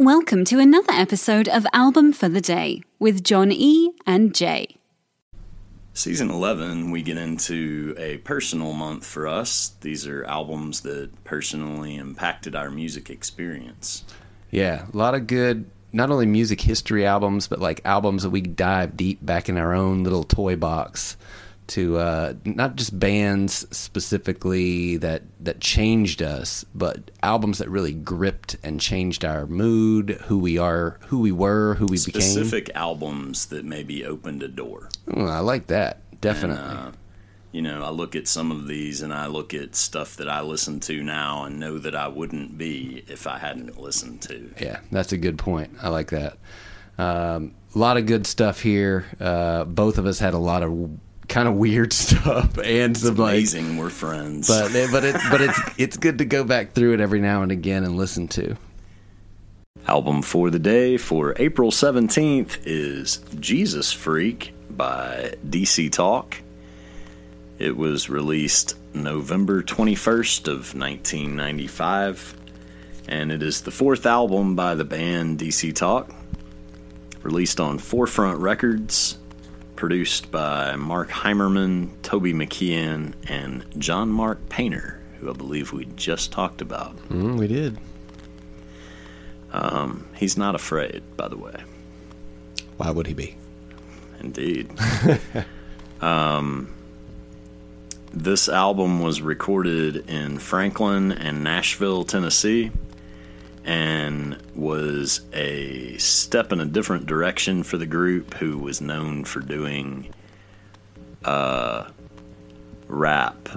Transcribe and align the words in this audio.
Welcome 0.00 0.46
to 0.46 0.58
another 0.58 0.94
episode 0.94 1.46
of 1.46 1.66
Album 1.74 2.14
for 2.14 2.26
the 2.26 2.40
Day 2.40 2.80
with 2.98 3.22
John 3.22 3.52
E. 3.52 3.92
and 4.06 4.34
Jay. 4.34 4.78
Season 5.92 6.30
11, 6.30 6.90
we 6.90 7.02
get 7.02 7.18
into 7.18 7.94
a 7.98 8.16
personal 8.16 8.72
month 8.72 9.04
for 9.04 9.28
us. 9.28 9.74
These 9.82 10.06
are 10.06 10.24
albums 10.24 10.80
that 10.80 11.10
personally 11.24 11.96
impacted 11.96 12.56
our 12.56 12.70
music 12.70 13.10
experience. 13.10 14.04
Yeah, 14.50 14.86
a 14.90 14.96
lot 14.96 15.14
of 15.14 15.26
good, 15.26 15.70
not 15.92 16.10
only 16.10 16.24
music 16.24 16.62
history 16.62 17.04
albums, 17.04 17.46
but 17.46 17.60
like 17.60 17.82
albums 17.84 18.22
that 18.22 18.30
we 18.30 18.40
dive 18.40 18.96
deep 18.96 19.18
back 19.20 19.50
in 19.50 19.58
our 19.58 19.74
own 19.74 20.02
little 20.02 20.24
toy 20.24 20.56
box 20.56 21.18
to 21.70 21.98
uh, 21.98 22.34
not 22.44 22.76
just 22.76 22.98
bands 22.98 23.66
specifically 23.76 24.96
that 24.98 25.22
that 25.40 25.60
changed 25.60 26.22
us, 26.22 26.64
but 26.74 27.10
albums 27.22 27.58
that 27.58 27.68
really 27.68 27.92
gripped 27.92 28.56
and 28.62 28.80
changed 28.80 29.24
our 29.24 29.46
mood, 29.46 30.22
who 30.26 30.38
we 30.38 30.58
are, 30.58 30.98
who 31.06 31.20
we 31.20 31.32
were, 31.32 31.74
who 31.74 31.86
we 31.86 31.96
Specific 31.96 32.14
became. 32.14 32.44
Specific 32.44 32.76
albums 32.76 33.46
that 33.46 33.64
maybe 33.64 34.04
opened 34.04 34.42
a 34.42 34.48
door. 34.48 34.88
Oh, 35.14 35.26
I 35.26 35.40
like 35.40 35.66
that 35.68 35.98
definitely. 36.20 36.62
And, 36.62 36.78
uh, 36.78 36.92
you 37.52 37.62
know, 37.62 37.82
I 37.82 37.90
look 37.90 38.14
at 38.14 38.28
some 38.28 38.52
of 38.52 38.68
these 38.68 39.02
and 39.02 39.12
I 39.12 39.26
look 39.26 39.54
at 39.54 39.74
stuff 39.74 40.16
that 40.16 40.28
I 40.28 40.40
listen 40.40 40.78
to 40.80 41.02
now 41.02 41.44
and 41.44 41.58
know 41.58 41.78
that 41.78 41.96
I 41.96 42.06
wouldn't 42.08 42.56
be 42.56 43.04
if 43.08 43.26
I 43.26 43.38
hadn't 43.38 43.80
listened 43.80 44.22
to. 44.22 44.52
Yeah, 44.60 44.80
that's 44.92 45.12
a 45.12 45.16
good 45.16 45.36
point. 45.36 45.76
I 45.82 45.88
like 45.88 46.10
that. 46.10 46.38
Um, 46.96 47.54
a 47.74 47.78
lot 47.78 47.96
of 47.96 48.06
good 48.06 48.26
stuff 48.26 48.60
here. 48.60 49.06
Uh, 49.18 49.64
both 49.64 49.98
of 49.98 50.06
us 50.06 50.20
had 50.20 50.34
a 50.34 50.38
lot 50.38 50.62
of 50.62 50.98
kind 51.30 51.48
of 51.48 51.54
weird 51.54 51.92
stuff 51.94 52.58
and 52.58 52.96
some 52.96 53.16
like 53.16 53.34
amazing 53.34 53.78
we're 53.78 53.88
friends. 53.88 54.48
but 54.48 54.74
eh, 54.74 54.88
but 54.90 55.04
it 55.04 55.16
but 55.30 55.40
it's 55.40 55.58
it's 55.78 55.96
good 55.96 56.18
to 56.18 56.26
go 56.26 56.44
back 56.44 56.72
through 56.72 56.92
it 56.92 57.00
every 57.00 57.20
now 57.20 57.42
and 57.42 57.50
again 57.50 57.84
and 57.84 57.96
listen 57.96 58.28
to. 58.28 58.56
Album 59.86 60.20
for 60.20 60.50
the 60.50 60.58
day 60.58 60.98
for 60.98 61.34
April 61.38 61.70
17th 61.70 62.58
is 62.66 63.18
Jesus 63.38 63.92
Freak 63.92 64.52
by 64.68 65.34
DC 65.48 65.90
Talk. 65.90 66.36
It 67.58 67.76
was 67.76 68.10
released 68.10 68.76
November 68.94 69.62
21st 69.62 70.48
of 70.48 70.74
1995 70.74 72.36
and 73.08 73.32
it 73.32 73.42
is 73.42 73.62
the 73.62 73.70
fourth 73.70 74.06
album 74.06 74.54
by 74.54 74.74
the 74.74 74.84
band 74.84 75.38
DC 75.38 75.74
Talk. 75.74 76.10
Released 77.22 77.60
on 77.60 77.78
Forefront 77.78 78.38
Records, 78.38 79.18
produced 79.80 80.30
by 80.30 80.76
Mark 80.76 81.08
Heimermann, 81.08 81.88
Toby 82.02 82.34
McKeehan, 82.34 83.14
and 83.26 83.64
John 83.78 84.10
Mark 84.10 84.50
Painter, 84.50 85.00
who 85.18 85.30
I 85.30 85.32
believe 85.32 85.72
we 85.72 85.86
just 85.96 86.30
talked 86.30 86.60
about. 86.60 86.94
Mm, 87.08 87.38
we 87.38 87.48
did. 87.48 87.78
Um, 89.52 90.06
he's 90.14 90.36
not 90.36 90.54
afraid, 90.54 91.02
by 91.16 91.28
the 91.28 91.38
way. 91.38 91.64
Why 92.76 92.90
would 92.90 93.06
he 93.06 93.14
be? 93.14 93.38
Indeed. 94.20 94.70
um, 96.02 96.74
this 98.12 98.50
album 98.50 99.00
was 99.00 99.22
recorded 99.22 100.10
in 100.10 100.38
Franklin 100.40 101.10
and 101.10 101.42
Nashville, 101.42 102.04
Tennessee, 102.04 102.70
and 103.64 104.40
was 104.54 105.20
a 105.32 105.96
step 105.98 106.52
in 106.52 106.60
a 106.60 106.64
different 106.66 107.06
direction 107.06 107.62
for 107.62 107.76
the 107.78 107.86
group, 107.86 108.34
who 108.34 108.58
was 108.58 108.80
known 108.80 109.24
for 109.24 109.40
doing 109.40 110.12
uh, 111.24 111.88
rap. 112.88 113.48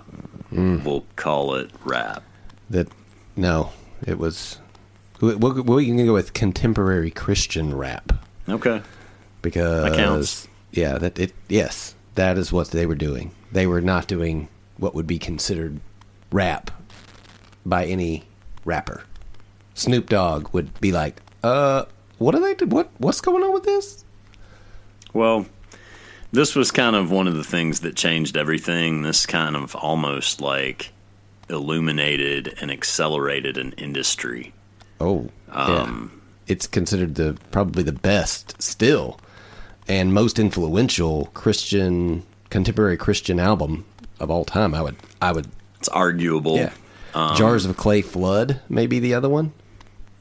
We'll 0.52 1.06
call 1.16 1.56
it 1.56 1.72
rap. 1.84 2.22
That 2.69 2.88
no, 3.36 3.72
it 4.06 4.19
was. 4.19 4.59
We, 5.19 5.34
we, 5.36 5.62
we 5.62 5.86
can 5.88 6.06
go 6.06 6.13
with 6.13 6.34
contemporary 6.34 7.09
Christian 7.09 7.74
rap 7.75 8.12
Okay. 8.47 8.81
because 9.42 9.84
That 9.90 9.96
counts. 9.97 10.47
yeah, 10.72 10.97
that 11.00 11.18
it 11.18 11.34
yes, 11.50 11.96
that 12.16 12.38
is 12.38 12.52
what 12.52 12.69
they 12.72 12.86
were 12.86 12.94
doing. 12.96 13.31
They 13.52 13.66
were 13.66 13.81
not 13.81 14.08
doing 14.08 14.47
what 14.78 14.94
would 14.94 15.08
be 15.08 15.18
considered 15.18 15.80
rap 16.31 16.69
by 17.66 17.86
any 17.86 18.25
rapper. 18.66 19.06
Snoop 19.74 20.10
Dogg 20.10 20.50
would 20.54 20.80
be 20.80 20.92
like, 20.92 21.22
"Uh, 21.44 21.86
what 22.18 22.36
are 22.36 22.40
they? 22.40 22.54
do- 22.56 22.66
What 22.68 22.90
what's 22.98 23.22
going 23.22 23.44
on 23.44 23.54
with 23.54 23.64
this?" 23.64 24.04
Well, 25.14 25.46
this 26.32 26.56
was 26.56 26.72
kind 26.72 26.96
of 26.96 27.12
one 27.12 27.28
of 27.28 27.36
the 27.36 27.44
things 27.44 27.82
that 27.82 27.96
changed 27.96 28.36
everything. 28.38 29.02
This 29.04 29.26
kind 29.26 29.56
of 29.56 29.76
almost 29.76 30.42
like 30.42 30.92
illuminated 31.50 32.56
and 32.62 32.72
accelerated 32.72 33.58
an 33.58 33.74
industry. 33.78 34.54
Oh, 35.00 35.30
Um, 35.52 36.12
yeah. 36.14 36.20
It's 36.46 36.68
considered 36.68 37.16
the 37.16 37.38
probably 37.52 37.84
the 37.84 37.92
best 37.94 38.62
still, 38.62 39.20
and 39.88 40.14
most 40.14 40.40
influential 40.40 41.30
Christian 41.34 42.24
contemporary 42.50 42.98
Christian 42.98 43.40
album 43.40 43.86
of 44.20 44.30
all 44.30 44.44
time. 44.46 44.74
I 44.76 44.82
would 44.82 44.96
I 45.22 45.32
would 45.32 45.48
It's 45.80 45.90
arguable. 45.90 46.58
yeah. 46.58 46.72
Um, 47.16 47.36
Jars 47.36 47.66
of 47.66 47.78
Clay 47.78 48.02
Flood, 48.02 48.60
maybe 48.68 49.00
the 49.00 49.14
other 49.14 49.30
one. 49.30 49.52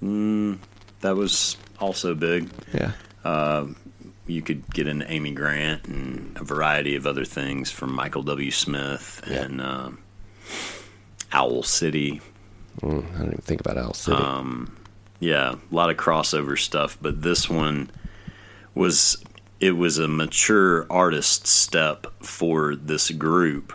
That 0.02 1.16
was 1.16 1.56
also 1.80 2.14
big. 2.14 2.50
Yeah. 2.74 2.92
You 4.26 4.40
could 4.40 4.68
get 4.72 4.86
into 4.86 5.10
Amy 5.10 5.32
Grant 5.32 5.86
and 5.86 6.36
a 6.38 6.44
variety 6.44 6.94
of 6.94 7.06
other 7.06 7.24
things 7.24 7.70
from 7.72 7.92
Michael 7.92 8.22
W. 8.22 8.50
Smith 8.52 9.20
Yeah. 9.28 9.42
and 9.42 9.60
um, 9.60 9.98
Owl 11.32 11.62
City. 11.64 12.20
Mm, 12.80 13.04
I 13.14 13.18
don't 13.18 13.26
even 13.28 13.38
think 13.38 13.60
about 13.60 13.78
Owl 13.78 13.94
City. 13.94 14.16
Um, 14.16 14.76
Yeah, 15.20 15.54
a 15.70 15.74
lot 15.74 15.90
of 15.90 15.96
crossover 15.96 16.58
stuff, 16.58 16.96
but 17.02 17.22
this 17.22 17.48
one 17.50 17.90
was 18.74 19.22
it 19.60 19.72
was 19.72 19.98
a 19.98 20.08
mature 20.08 20.86
artist 20.90 21.46
step 21.46 22.06
for 22.22 22.74
this 22.74 23.10
group, 23.10 23.72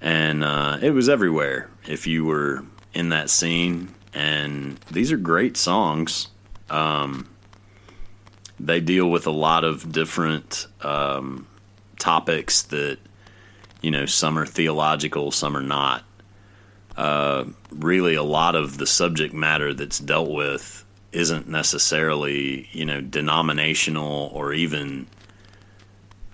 and 0.00 0.42
uh, 0.42 0.78
it 0.82 0.90
was 0.90 1.08
everywhere. 1.08 1.68
If 1.86 2.06
you 2.08 2.24
were 2.24 2.64
in 2.94 3.10
that 3.10 3.28
scene, 3.30 3.94
and 4.14 4.78
these 4.90 5.12
are 5.12 5.16
great 5.16 5.56
songs. 5.56 6.28
Um, 6.70 7.28
they 8.60 8.80
deal 8.80 9.10
with 9.10 9.26
a 9.26 9.32
lot 9.32 9.64
of 9.64 9.90
different 9.90 10.66
um, 10.82 11.46
topics 11.98 12.62
that 12.62 12.98
you 13.82 13.90
know 13.90 14.06
some 14.06 14.38
are 14.38 14.46
theological, 14.46 15.30
some 15.30 15.56
are 15.56 15.62
not 15.62 16.04
really 17.74 18.14
a 18.14 18.22
lot 18.22 18.54
of 18.54 18.78
the 18.78 18.86
subject 18.86 19.34
matter 19.34 19.74
that's 19.74 19.98
dealt 19.98 20.30
with 20.30 20.84
isn't 21.12 21.48
necessarily 21.48 22.68
you 22.72 22.84
know 22.84 23.00
denominational 23.00 24.30
or 24.32 24.52
even 24.52 25.06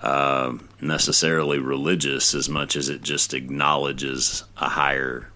uh, 0.03 0.53
necessarily 0.81 1.59
religious 1.59 2.35
as 2.35 2.49
much 2.49 2.77
as 2.77 2.89
it 2.89 3.03
just 3.03 3.35
acknowledges 3.35 4.45
a 4.57 4.69
higher 4.69 5.29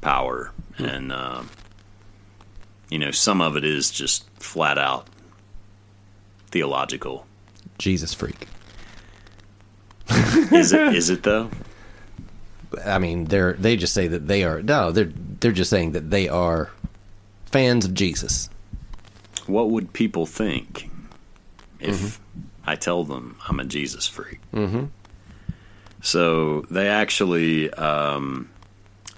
power 0.00 0.52
and 0.78 1.12
um, 1.12 1.50
you 2.90 2.98
know 2.98 3.10
some 3.10 3.40
of 3.40 3.56
it 3.56 3.64
is 3.64 3.90
just 3.90 4.28
flat 4.40 4.78
out 4.78 5.06
theological 6.48 7.26
Jesus 7.78 8.14
freak. 8.14 8.46
is 10.52 10.72
it 10.72 10.94
is 10.94 11.10
it 11.10 11.22
though 11.22 11.50
I 12.84 12.98
mean, 12.98 13.26
they're 13.26 13.54
they 13.54 13.76
just 13.76 13.94
say 13.94 14.08
that 14.08 14.26
they 14.26 14.44
are 14.44 14.62
no, 14.62 14.92
they're 14.92 15.12
they're 15.40 15.52
just 15.52 15.70
saying 15.70 15.92
that 15.92 16.10
they 16.10 16.28
are 16.28 16.70
fans 17.46 17.84
of 17.84 17.94
Jesus. 17.94 18.50
what 19.46 19.70
would 19.70 19.92
people 19.92 20.26
think 20.26 20.90
if 21.80 22.20
I 22.64 22.74
tell 22.76 23.04
them 23.04 23.36
I'm 23.48 23.60
a 23.60 23.64
Jesus 23.64 24.06
freak? 24.06 24.40
Mm-hmm. 24.52 24.86
So 26.02 26.62
they 26.62 26.88
actually, 26.88 27.70
um, 27.72 28.50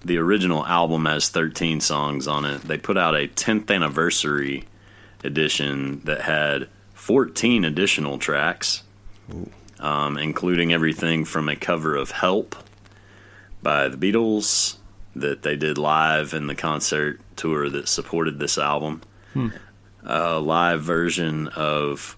the 0.04 0.18
original 0.18 0.64
album 0.66 1.06
has 1.06 1.28
13 1.28 1.80
songs 1.80 2.28
on 2.28 2.44
it. 2.44 2.62
They 2.62 2.78
put 2.78 2.96
out 2.96 3.14
a 3.14 3.28
10th 3.28 3.70
anniversary 3.74 4.64
edition 5.24 6.00
that 6.04 6.20
had 6.22 6.68
14 6.94 7.64
additional 7.64 8.18
tracks, 8.18 8.82
um, 9.80 10.18
including 10.18 10.72
everything 10.72 11.24
from 11.24 11.48
a 11.48 11.56
cover 11.56 11.96
of 11.96 12.10
Help 12.10 12.54
by 13.62 13.88
the 13.88 13.96
Beatles 13.96 14.76
that 15.16 15.42
they 15.42 15.56
did 15.56 15.78
live 15.78 16.34
in 16.34 16.46
the 16.46 16.54
concert 16.54 17.20
tour 17.34 17.68
that 17.70 17.88
supported 17.88 18.38
this 18.38 18.58
album. 18.58 19.00
A 20.04 20.38
live 20.38 20.82
version 20.82 21.48
of 21.48 22.16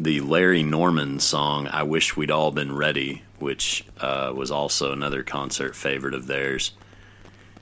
the 0.00 0.20
Larry 0.22 0.62
Norman 0.62 1.20
song 1.20 1.68
"I 1.68 1.82
Wish 1.82 2.16
We'd 2.16 2.30
All 2.30 2.50
Been 2.50 2.74
Ready," 2.74 3.22
which 3.38 3.84
uh, 4.00 4.32
was 4.34 4.50
also 4.50 4.92
another 4.92 5.22
concert 5.22 5.76
favorite 5.76 6.14
of 6.14 6.26
theirs. 6.26 6.72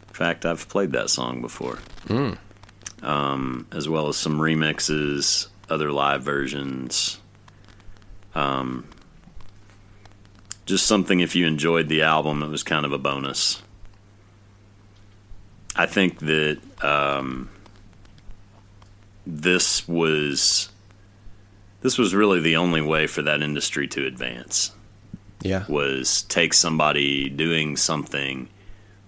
In 0.09 0.15
fact, 0.15 0.47
I've 0.47 0.69
played 0.69 0.93
that 0.93 1.11
song 1.11 1.41
before, 1.43 1.79
Mm. 2.07 2.39
um, 3.03 3.67
as 3.73 3.89
well 3.89 4.09
as 4.09 4.17
some 4.17 4.39
remixes, 4.39 5.49
other 5.69 5.93
live 5.93 6.23
versions. 6.23 7.19
Um, 8.35 8.87
just 10.65 10.87
something 10.87 11.21
if 11.21 11.35
you 11.35 11.47
enjoyed 11.47 11.89
the 11.89 12.03
album, 12.03 12.43
it 12.43 12.49
was 12.49 12.63
kind 12.63 12.87
of 12.87 12.93
a 12.93 12.99
bonus. 12.99 13.63
I 15.75 15.87
think 15.87 16.19
that 16.21 16.59
um, 16.83 17.49
this 19.27 19.87
was 19.89 20.69
this 21.81 21.99
was 21.99 22.15
really 22.15 22.41
the 22.41 22.57
only 22.57 22.81
way 22.81 23.07
for 23.07 23.23
that 23.23 23.43
industry 23.43 23.87
to 23.89 24.07
advance 24.07 24.73
Yeah. 25.43 25.65
was 25.69 26.23
take 26.23 26.53
somebody 26.55 27.29
doing 27.29 27.77
something 27.77 28.49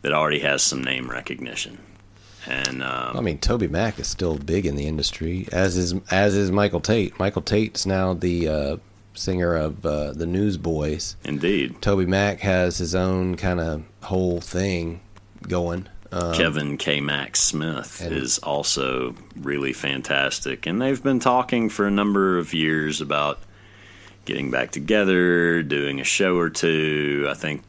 that 0.03 0.13
already 0.13 0.41
has 0.41 0.63
some 0.63 0.83
name 0.83 1.11
recognition 1.11 1.79
and 2.47 2.83
um, 2.83 3.19
I 3.19 3.21
mean, 3.21 3.37
Toby 3.39 3.69
Mac 3.69 3.99
is 4.01 4.07
still 4.09 4.39
big 4.39 4.65
in 4.65 4.75
the 4.75 4.87
industry, 4.87 5.47
as 5.53 5.77
is 5.77 5.95
as 6.11 6.35
is 6.35 6.51
Michael 6.51 6.81
Tait. 6.81 7.19
Michael 7.19 7.43
Tait's 7.43 7.85
now 7.85 8.15
the 8.15 8.49
uh, 8.49 8.77
singer 9.13 9.55
of 9.55 9.85
uh, 9.85 10.13
the 10.13 10.25
Newsboys. 10.25 11.17
indeed 11.23 11.83
Toby 11.83 12.07
Mac 12.07 12.41
has 12.41 12.79
his 12.79 12.95
own 12.95 13.37
kind 13.37 13.61
of 13.61 13.83
whole 14.05 14.41
thing 14.41 15.01
going. 15.43 15.87
Um, 16.13 16.35
Kevin 16.35 16.77
K. 16.77 17.01
Max 17.01 17.41
Smith 17.41 18.01
and- 18.01 18.13
is 18.15 18.39
also 18.39 19.15
really 19.37 19.73
fantastic, 19.73 20.67
and 20.67 20.81
they've 20.83 21.03
been 21.03 21.21
talking 21.21 21.69
for 21.69 21.87
a 21.87 21.91
number 21.91 22.39
of 22.39 22.53
years 22.53 23.01
about 23.01 23.39
getting 24.25 24.51
back 24.51 24.71
together, 24.73 25.63
doing 25.63 26.01
a 26.01 26.05
show 26.05 26.37
or 26.37 26.51
two. 26.51 27.27
I 27.29 27.35
think, 27.35 27.63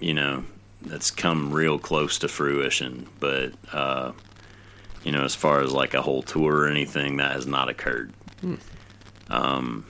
you 0.00 0.14
know, 0.14 0.44
that's 0.82 1.10
come 1.10 1.52
real 1.52 1.78
close 1.78 2.18
to 2.20 2.28
fruition, 2.28 3.06
but 3.20 3.52
uh, 3.72 4.12
you 5.04 5.12
know, 5.12 5.24
as 5.24 5.34
far 5.34 5.60
as 5.60 5.72
like 5.72 5.94
a 5.94 6.02
whole 6.02 6.22
tour 6.22 6.54
or 6.62 6.68
anything, 6.68 7.18
that 7.18 7.32
has 7.32 7.46
not 7.46 7.68
occurred. 7.68 8.12
Um, 9.28 9.84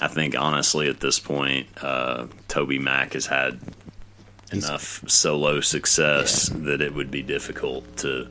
I 0.00 0.08
think 0.08 0.38
honestly, 0.38 0.88
at 0.88 1.00
this 1.00 1.18
point, 1.18 1.66
uh, 1.82 2.26
Toby 2.48 2.78
Mac 2.78 3.12
has 3.12 3.26
had 3.26 3.60
enough 4.52 5.02
solo 5.08 5.60
success 5.60 6.48
that 6.48 6.80
it 6.80 6.94
would 6.94 7.10
be 7.10 7.22
difficult 7.22 7.84
to. 7.98 8.26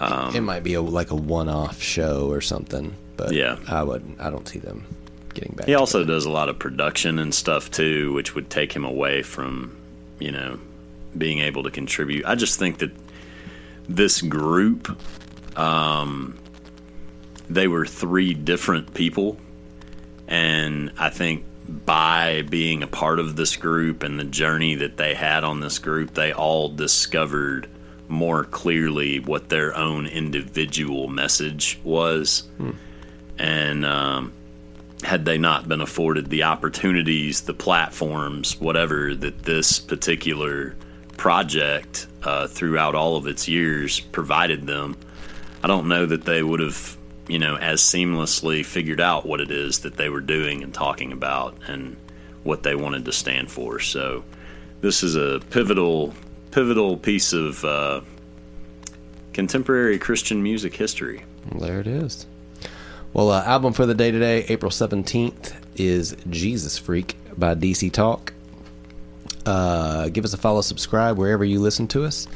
Um, 0.00 0.34
it 0.34 0.40
might 0.42 0.62
be 0.62 0.74
a, 0.74 0.80
like 0.82 1.10
a 1.10 1.16
one-off 1.16 1.82
show 1.82 2.30
or 2.30 2.40
something, 2.40 2.94
but 3.16 3.32
Yeah. 3.32 3.56
I 3.66 3.82
would. 3.82 4.16
I 4.20 4.30
don't 4.30 4.46
see 4.46 4.60
them 4.60 4.86
getting 5.34 5.54
back. 5.56 5.66
He 5.66 5.74
also 5.74 6.04
does 6.04 6.24
a 6.24 6.30
lot 6.30 6.48
of 6.48 6.58
production 6.58 7.18
and 7.18 7.34
stuff 7.34 7.70
too, 7.70 8.12
which 8.12 8.34
would 8.34 8.48
take 8.48 8.72
him 8.72 8.84
away 8.84 9.22
from, 9.22 9.76
you 10.20 10.30
know, 10.30 10.58
being 11.16 11.40
able 11.40 11.64
to 11.64 11.70
contribute. 11.70 12.24
I 12.26 12.36
just 12.36 12.58
think 12.58 12.78
that 12.78 12.92
this 13.88 14.20
group, 14.22 14.96
um, 15.58 16.38
they 17.50 17.66
were 17.66 17.86
three 17.86 18.34
different 18.34 18.94
people, 18.94 19.36
and 20.28 20.92
I 20.98 21.10
think 21.10 21.44
by 21.68 22.42
being 22.42 22.82
a 22.82 22.86
part 22.86 23.18
of 23.18 23.36
this 23.36 23.56
group 23.56 24.02
and 24.02 24.18
the 24.18 24.24
journey 24.24 24.74
that 24.76 24.96
they 24.96 25.14
had 25.14 25.44
on 25.44 25.60
this 25.60 25.78
group, 25.78 26.14
they 26.14 26.32
all 26.32 26.68
discovered 26.68 27.68
more 28.08 28.44
clearly 28.44 29.20
what 29.20 29.48
their 29.50 29.76
own 29.76 30.06
individual 30.06 31.08
message 31.08 31.78
was. 31.84 32.44
And 33.38 33.84
um, 33.84 34.32
had 35.04 35.24
they 35.24 35.38
not 35.38 35.68
been 35.68 35.80
afforded 35.80 36.28
the 36.30 36.42
opportunities, 36.44 37.42
the 37.42 37.54
platforms, 37.54 38.58
whatever 38.60 39.14
that 39.14 39.44
this 39.44 39.78
particular 39.78 40.74
project 41.16 42.06
uh, 42.22 42.46
throughout 42.48 42.94
all 42.94 43.16
of 43.16 43.26
its 43.26 43.46
years 43.46 44.00
provided 44.00 44.66
them, 44.66 44.96
I 45.62 45.66
don't 45.68 45.88
know 45.88 46.06
that 46.06 46.24
they 46.24 46.42
would 46.42 46.60
have, 46.60 46.96
you 47.28 47.38
know, 47.38 47.56
as 47.56 47.80
seamlessly 47.80 48.64
figured 48.64 49.00
out 49.00 49.26
what 49.26 49.40
it 49.40 49.50
is 49.50 49.80
that 49.80 49.96
they 49.96 50.08
were 50.08 50.20
doing 50.20 50.62
and 50.62 50.72
talking 50.72 51.12
about 51.12 51.56
and 51.68 51.96
what 52.42 52.62
they 52.62 52.74
wanted 52.74 53.04
to 53.04 53.12
stand 53.12 53.50
for. 53.50 53.78
So 53.78 54.24
this 54.80 55.02
is 55.02 55.14
a 55.14 55.40
pivotal, 55.50 56.14
pivotal 56.50 56.96
piece 56.96 57.32
of 57.32 57.64
uh, 57.64 58.00
contemporary 59.32 59.98
Christian 59.98 60.42
music 60.42 60.74
history. 60.74 61.24
There 61.54 61.80
it 61.80 61.86
is. 61.86 62.26
Well, 63.12 63.30
uh, 63.30 63.44
album 63.44 63.72
for 63.72 63.86
the 63.86 63.94
day 63.94 64.10
today, 64.10 64.44
April 64.48 64.70
17th, 64.70 65.54
is 65.76 66.16
Jesus 66.28 66.78
Freak 66.78 67.16
by 67.36 67.54
DC 67.54 67.92
Talk. 67.92 68.32
Uh, 69.46 70.08
give 70.08 70.24
us 70.24 70.34
a 70.34 70.36
follow, 70.36 70.60
subscribe 70.60 71.16
wherever 71.16 71.44
you 71.44 71.60
listen 71.60 71.88
to 71.88 72.04
us, 72.04 72.26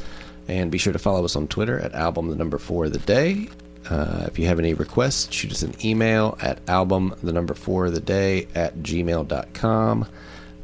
and 0.49 0.71
be 0.71 0.79
sure 0.79 0.93
to 0.93 0.99
follow 0.99 1.25
us 1.25 1.37
on 1.37 1.47
Twitter 1.49 1.79
at 1.79 1.95
album 1.95 2.29
the 2.29 2.37
number 2.37 2.59
four 2.59 2.87
of 2.87 2.93
the 2.93 2.99
day. 3.01 3.49
Uh, 3.89 4.25
if 4.27 4.39
you 4.39 4.47
have 4.47 4.59
any 4.59 4.75
requests, 4.75 5.33
shoot 5.33 5.53
us 5.53 5.63
an 5.63 5.75
email 5.85 6.39
at 6.41 6.59
album 6.69 7.15
the 7.23 7.33
number 7.33 7.55
four 7.55 7.87
of 7.87 7.95
the 7.95 8.01
day 8.01 8.47
at 8.55 8.77
gmail.com. 8.77 10.07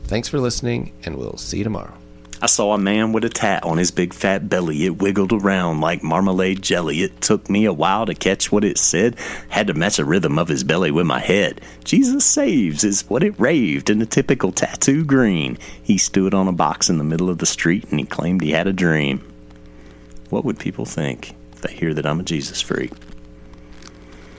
Thanks 0.04 0.28
for 0.28 0.38
listening, 0.38 0.92
and 1.04 1.16
we'll 1.16 1.36
see 1.36 1.58
you 1.58 1.64
tomorrow. 1.64 1.94
I 2.40 2.46
saw 2.46 2.72
a 2.72 2.78
man 2.78 3.12
with 3.12 3.24
a 3.24 3.28
tat 3.28 3.64
on 3.64 3.78
his 3.78 3.90
big 3.90 4.14
fat 4.14 4.48
belly. 4.48 4.84
It 4.84 5.02
wiggled 5.02 5.32
around 5.32 5.80
like 5.80 6.04
marmalade 6.04 6.62
jelly. 6.62 7.02
It 7.02 7.20
took 7.20 7.50
me 7.50 7.64
a 7.64 7.72
while 7.72 8.06
to 8.06 8.14
catch 8.14 8.52
what 8.52 8.62
it 8.62 8.78
said. 8.78 9.16
Had 9.48 9.66
to 9.66 9.74
match 9.74 9.96
the 9.96 10.04
rhythm 10.04 10.38
of 10.38 10.46
his 10.46 10.62
belly 10.62 10.92
with 10.92 11.04
my 11.04 11.18
head. 11.18 11.60
Jesus 11.82 12.24
saves 12.24 12.84
is 12.84 13.02
what 13.10 13.24
it 13.24 13.38
raved 13.40 13.90
in 13.90 13.98
the 13.98 14.06
typical 14.06 14.52
tattoo 14.52 15.04
green. 15.04 15.58
He 15.82 15.98
stood 15.98 16.32
on 16.32 16.46
a 16.46 16.52
box 16.52 16.88
in 16.88 16.98
the 16.98 17.04
middle 17.04 17.28
of 17.28 17.38
the 17.38 17.46
street 17.46 17.86
and 17.90 17.98
he 17.98 18.06
claimed 18.06 18.40
he 18.40 18.52
had 18.52 18.68
a 18.68 18.72
dream. 18.72 19.20
What 20.30 20.44
would 20.44 20.60
people 20.60 20.84
think 20.84 21.34
if 21.54 21.62
they 21.62 21.74
hear 21.74 21.92
that 21.92 22.06
I'm 22.06 22.20
a 22.20 22.22
Jesus 22.22 22.60
freak? 22.60 22.92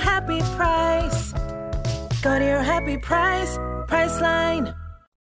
happy 0.00 0.40
price. 0.56 1.32
Go 2.22 2.38
to 2.38 2.44
your 2.44 2.62
happy 2.62 2.98
price, 2.98 3.56
Priceline. 3.86 4.74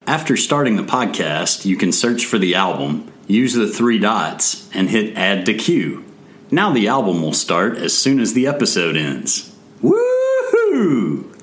After 0.06 0.38
starting 0.38 0.78
the 0.78 0.84
podcast, 0.84 1.66
you 1.66 1.76
can 1.76 1.92
search 1.92 2.26
for 2.26 2.38
the 2.38 2.56
album, 2.56 3.12
use 3.28 3.54
the 3.54 3.68
three 3.68 4.00
dots, 4.00 4.70
and 4.74 4.90
hit 4.90 5.18
add 5.18 5.46
to 5.48 5.54
queue. 5.54 6.06
Now 6.50 6.72
the 6.72 6.88
album 6.88 7.22
will 7.22 7.34
start 7.34 7.78
as 7.78 7.98
soon 7.98 8.20
as 8.20 8.34
the 8.34 8.48
episode 8.48 8.96
ends. 8.96 9.54
Woohoo! 9.82 11.37